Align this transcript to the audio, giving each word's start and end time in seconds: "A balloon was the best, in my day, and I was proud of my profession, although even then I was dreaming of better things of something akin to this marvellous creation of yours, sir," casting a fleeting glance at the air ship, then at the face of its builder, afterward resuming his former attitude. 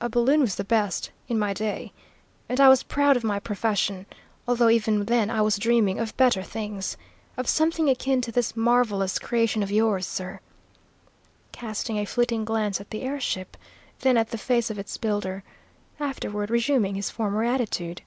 "A 0.00 0.08
balloon 0.08 0.40
was 0.40 0.54
the 0.54 0.64
best, 0.64 1.10
in 1.28 1.38
my 1.38 1.52
day, 1.52 1.92
and 2.48 2.58
I 2.58 2.70
was 2.70 2.82
proud 2.82 3.14
of 3.14 3.22
my 3.24 3.38
profession, 3.38 4.06
although 4.48 4.70
even 4.70 5.04
then 5.04 5.28
I 5.28 5.42
was 5.42 5.58
dreaming 5.58 5.98
of 5.98 6.16
better 6.16 6.42
things 6.42 6.96
of 7.36 7.46
something 7.46 7.90
akin 7.90 8.22
to 8.22 8.32
this 8.32 8.56
marvellous 8.56 9.18
creation 9.18 9.62
of 9.62 9.70
yours, 9.70 10.06
sir," 10.06 10.40
casting 11.52 11.98
a 11.98 12.06
fleeting 12.06 12.46
glance 12.46 12.80
at 12.80 12.88
the 12.88 13.02
air 13.02 13.20
ship, 13.20 13.54
then 13.98 14.16
at 14.16 14.30
the 14.30 14.38
face 14.38 14.70
of 14.70 14.78
its 14.78 14.96
builder, 14.96 15.42
afterward 16.00 16.48
resuming 16.48 16.94
his 16.94 17.10
former 17.10 17.44
attitude. 17.44 18.00